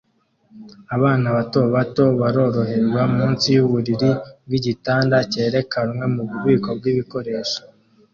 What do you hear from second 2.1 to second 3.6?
baroroherwa munsi